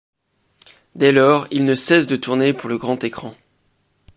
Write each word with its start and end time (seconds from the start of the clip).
Dès 0.95 1.11
lors, 1.11 1.45
il 1.51 1.63
ne 1.63 1.75
cesse 1.75 2.07
de 2.07 2.15
tourner 2.15 2.53
pour 2.55 2.69
le 2.69 2.79
grand 2.79 3.03
écran. 3.03 3.35